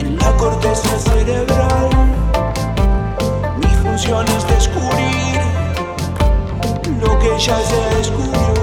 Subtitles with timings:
[0.00, 1.90] en la corteza cerebral.
[3.58, 5.40] Mi función es descubrir
[7.00, 8.53] lo que ya se descubrió.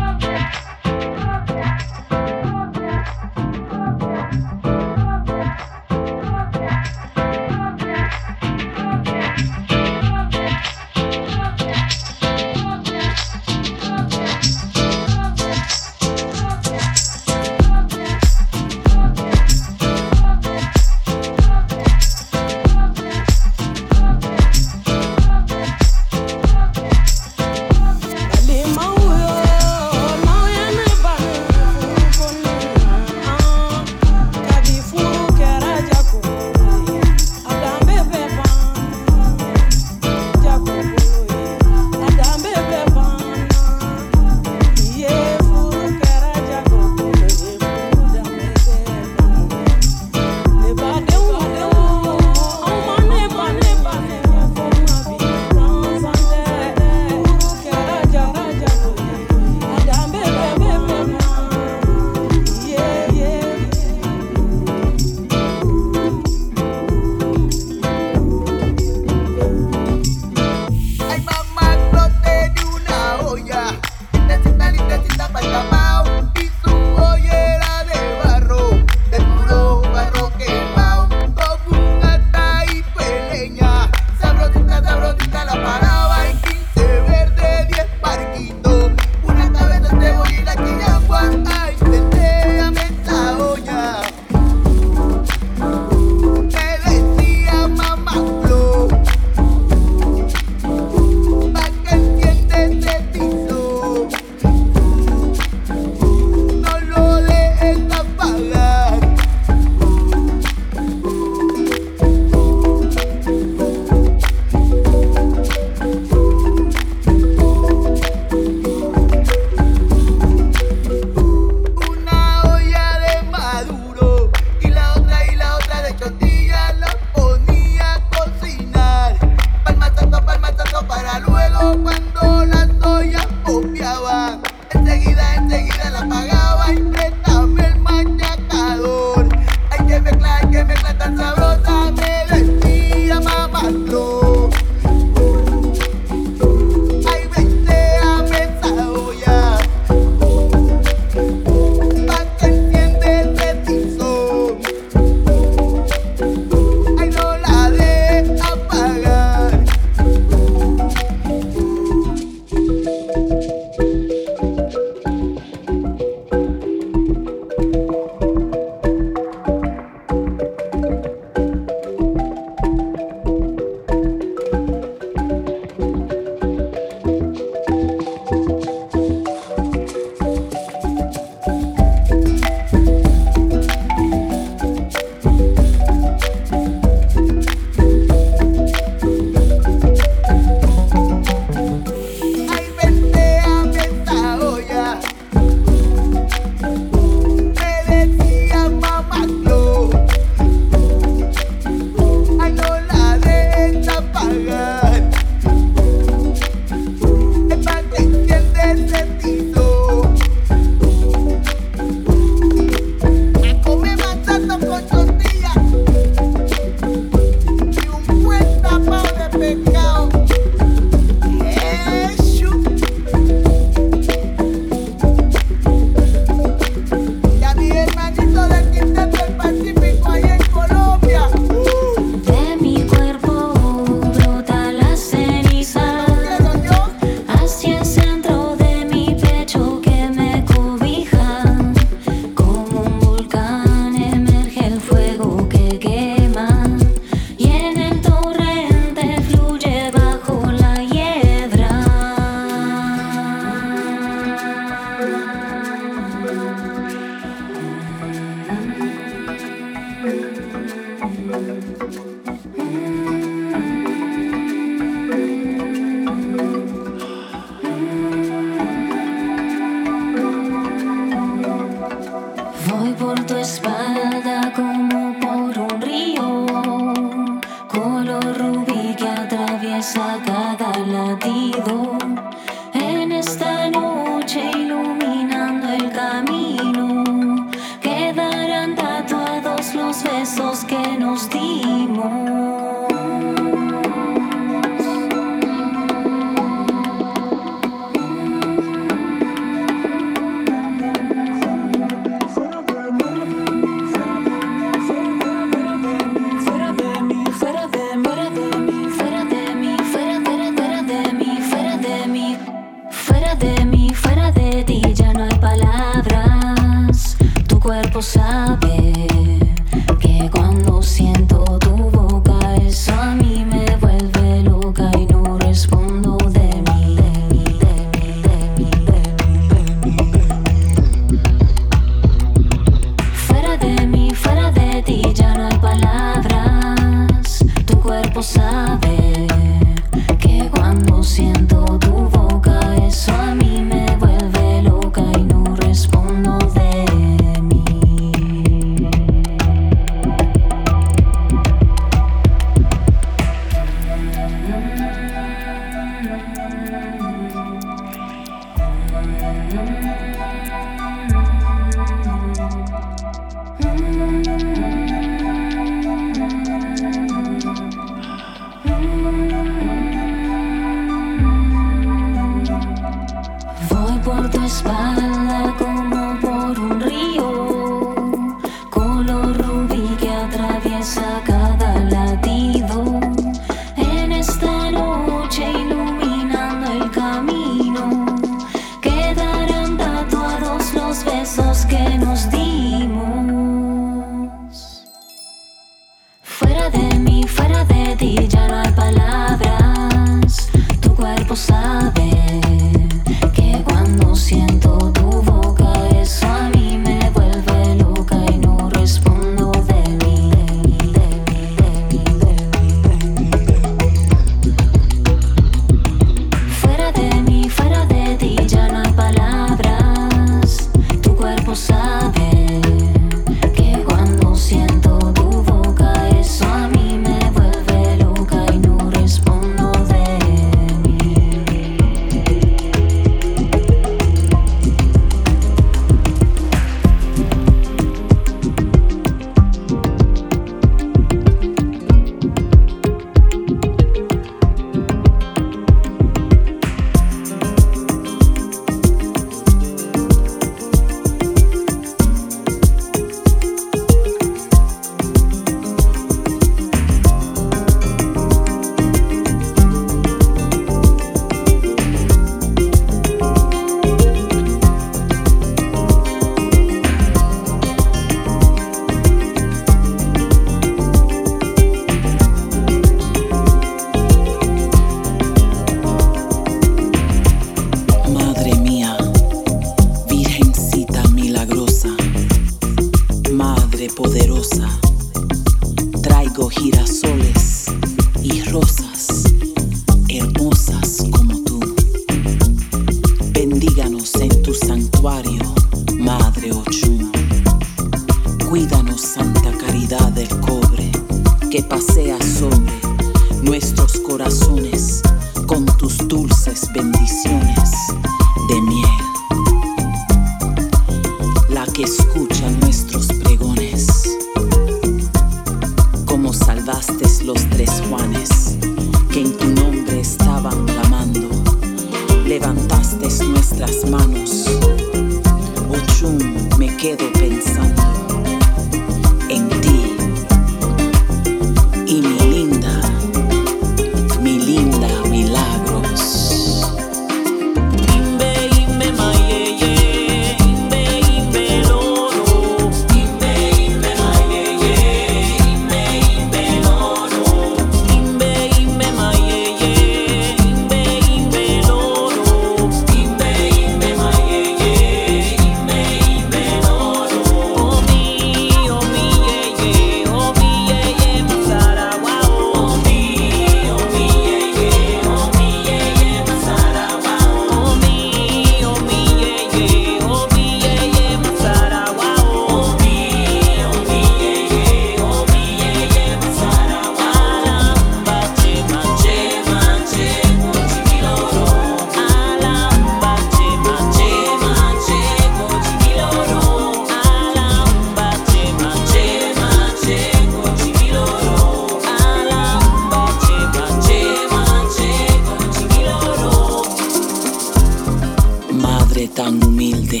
[599.06, 600.00] tan humilde,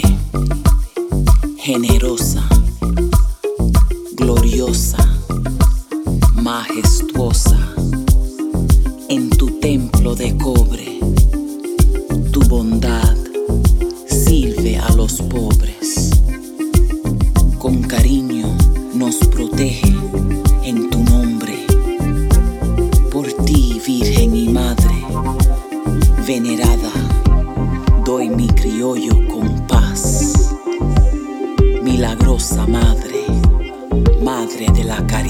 [1.56, 2.42] generosa,
[4.16, 4.98] gloriosa,
[6.34, 7.58] majestuosa,
[9.08, 10.98] en tu templo de cobre,
[12.32, 13.17] tu bondad
[32.68, 33.24] Madre,
[34.22, 35.27] Madre de la Caridad.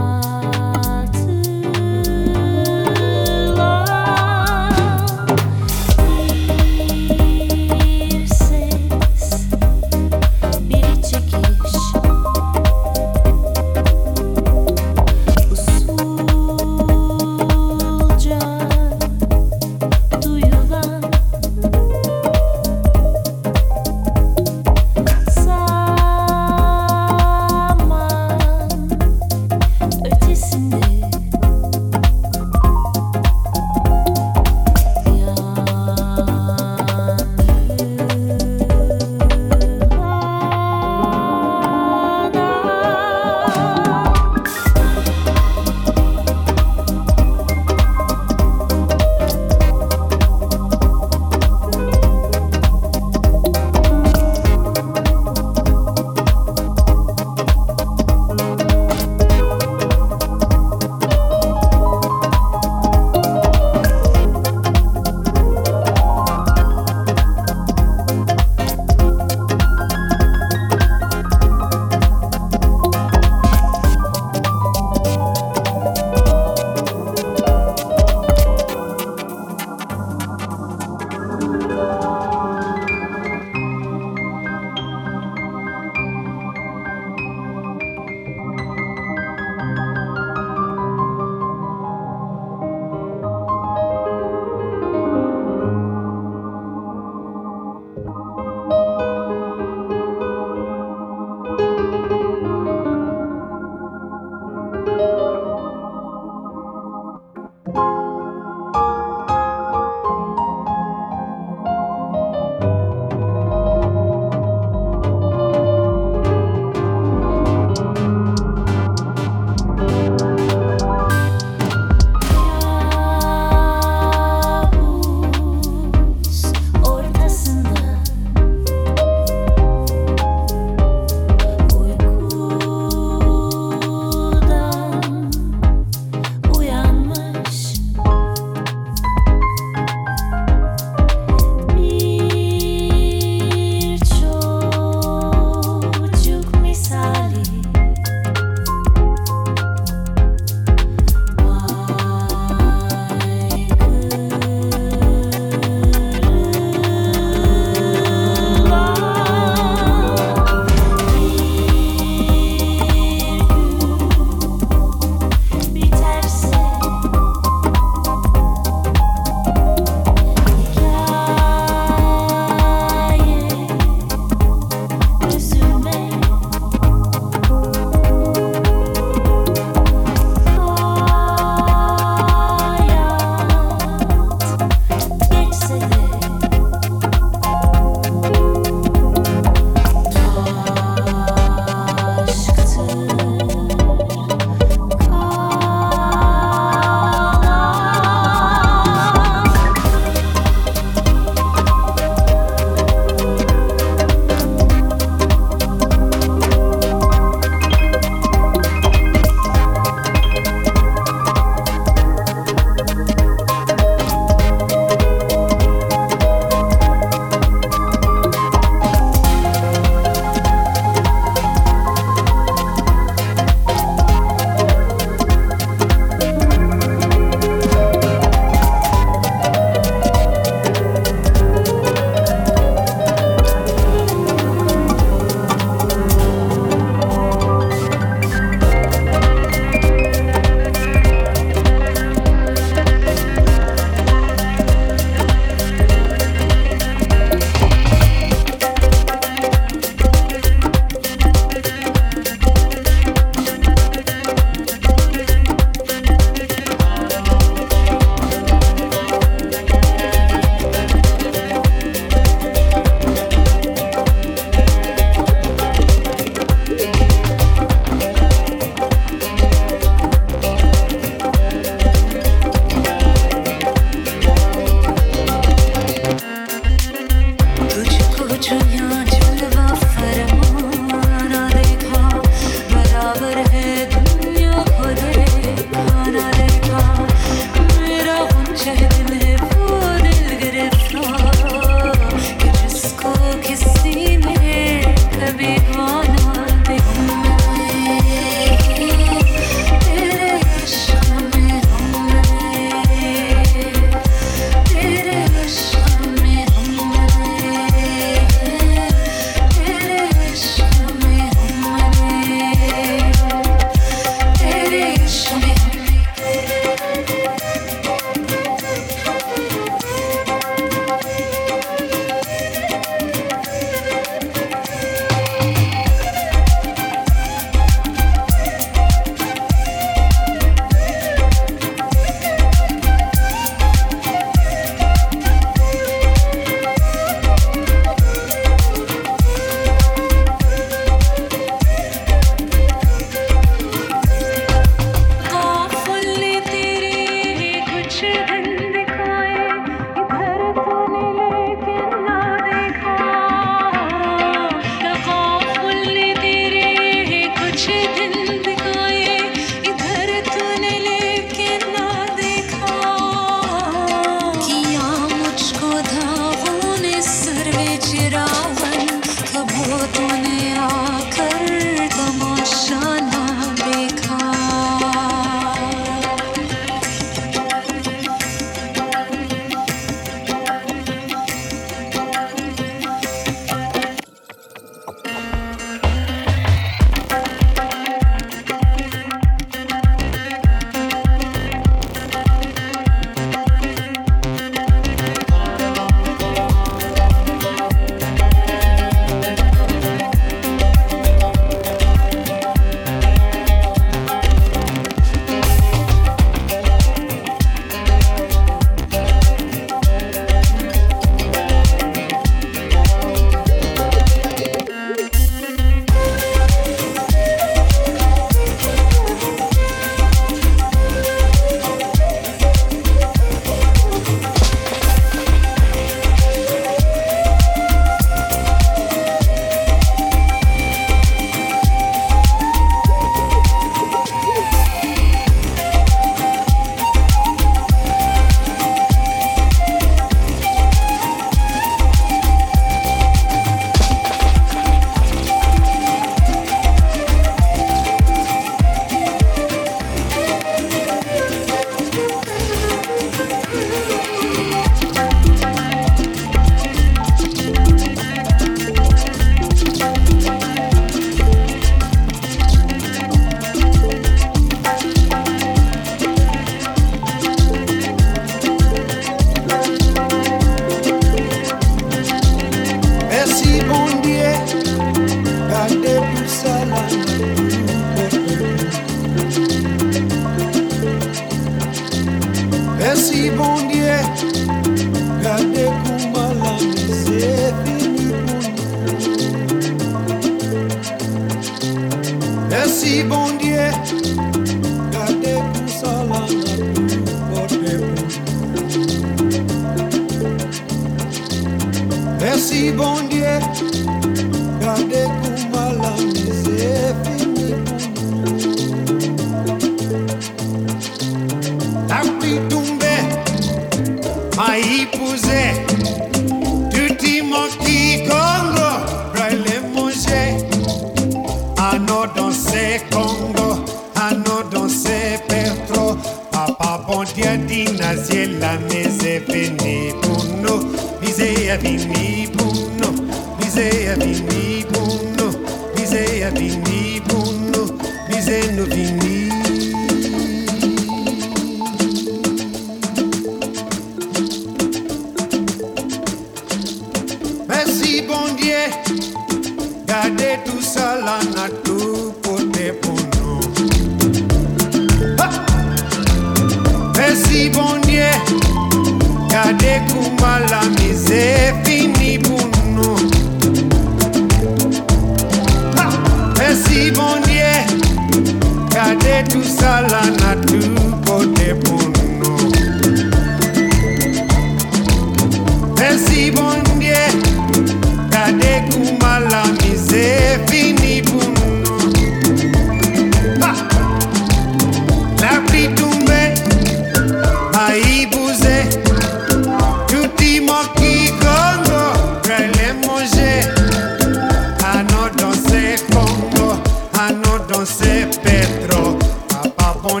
[597.64, 598.98] você, Petro,
[599.36, 600.00] a papon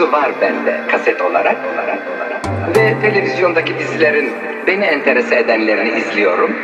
[0.00, 1.56] videosu var bende kaset olarak.
[1.74, 2.76] olarak, olarak.
[2.76, 4.32] Ve televizyondaki dizilerin
[4.66, 6.56] beni enterese edenlerini izliyorum.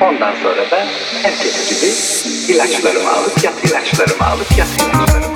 [0.00, 0.86] Ondan sonra da
[1.22, 1.92] herkes gibi
[2.54, 5.31] ilaçlarımı alıp yat ilaçlarımı alıp yat ilaçlarımı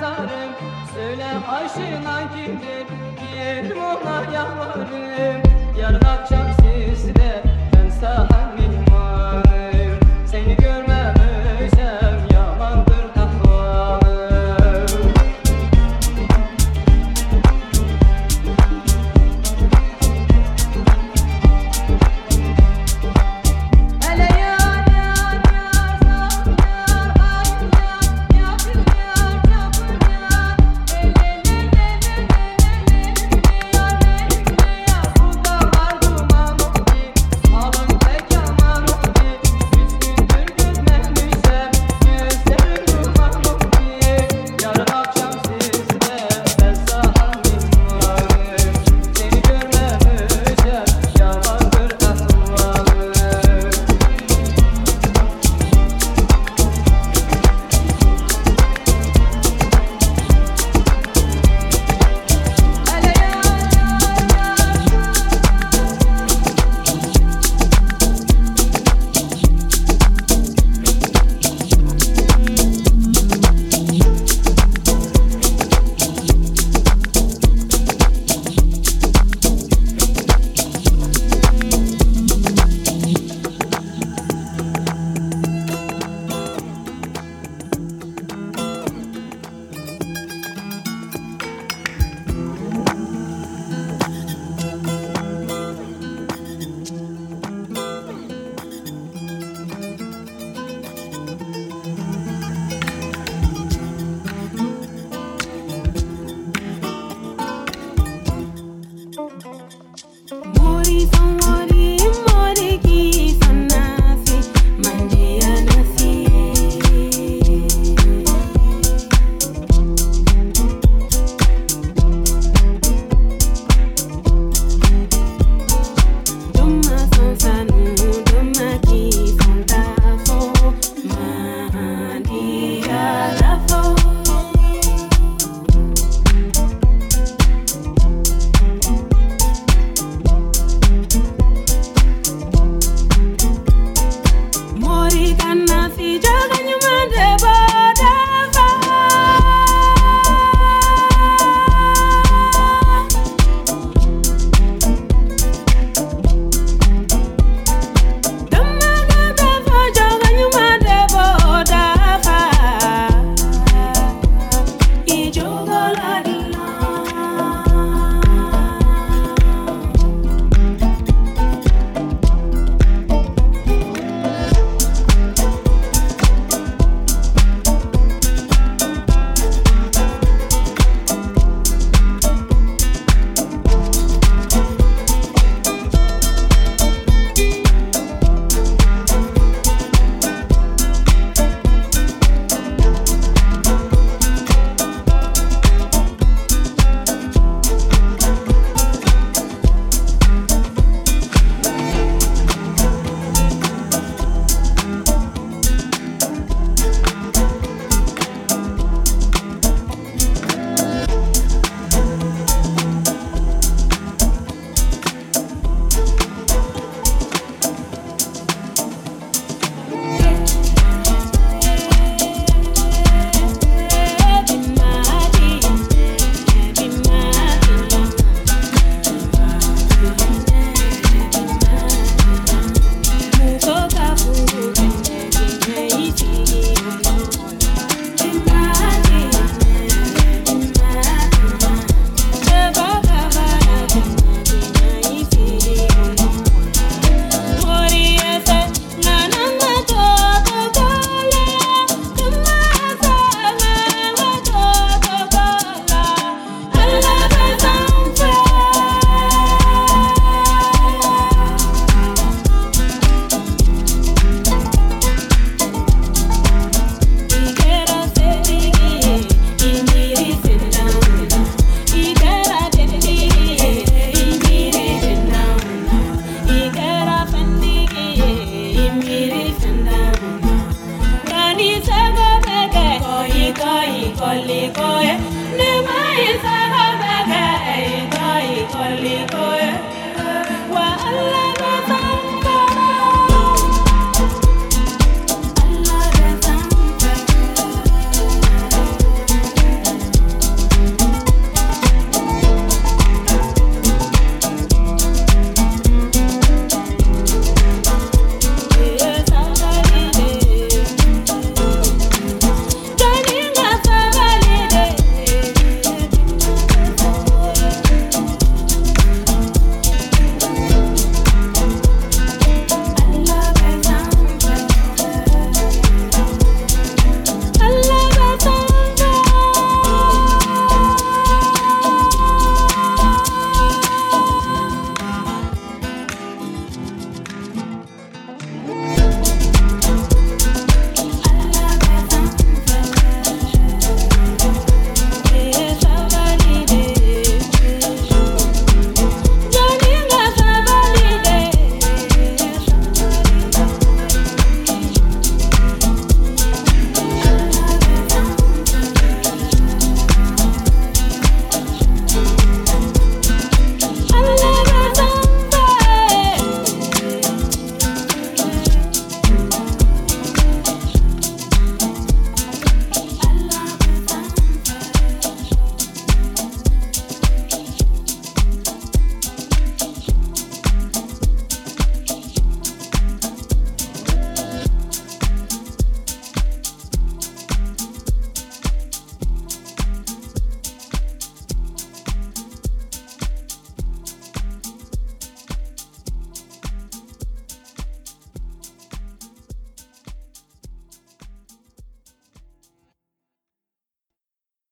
[0.00, 0.52] sarım.
[0.94, 2.86] Söyle aşığına kimdir?
[3.20, 5.42] Giyelim ona yalvarırım.
[5.80, 7.42] Yarın akşam sizde